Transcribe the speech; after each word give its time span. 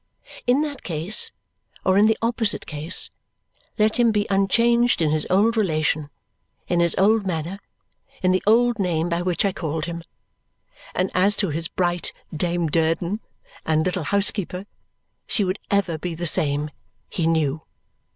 In 0.47 0.63
that 0.63 0.81
case, 0.81 1.29
or 1.85 1.95
in 1.95 2.07
the 2.07 2.17
opposite 2.23 2.65
case, 2.65 3.11
let 3.77 3.99
him 3.99 4.11
be 4.11 4.25
unchanged 4.31 4.99
in 4.99 5.11
his 5.11 5.27
old 5.29 5.55
relation, 5.55 6.09
in 6.67 6.79
his 6.79 6.95
old 6.97 7.27
manner, 7.27 7.59
in 8.23 8.31
the 8.31 8.41
old 8.47 8.79
name 8.79 9.09
by 9.09 9.21
which 9.21 9.45
I 9.45 9.51
called 9.53 9.85
him. 9.85 10.03
And 10.95 11.11
as 11.13 11.35
to 11.35 11.49
his 11.49 11.67
bright 11.67 12.13
Dame 12.35 12.65
Durden 12.65 13.19
and 13.63 13.85
little 13.85 14.05
housekeeper, 14.05 14.65
she 15.27 15.43
would 15.43 15.59
ever 15.69 15.99
be 15.99 16.15
the 16.15 16.25
same, 16.25 16.71
he 17.07 17.27
knew. 17.27 17.61